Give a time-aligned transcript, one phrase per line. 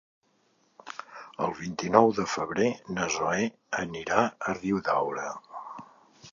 [1.47, 3.45] El vint-i-nou de febrer na Zoè
[3.87, 5.31] anirà a Riudaura.